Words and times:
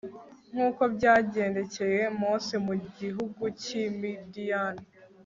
nk'uko 0.51 0.81
byagendekeye 0.95 2.01
mose 2.19 2.53
mu 2.65 2.75
gihugu 2.97 3.43
cy'i 3.61 3.83
midiyani 3.99 4.85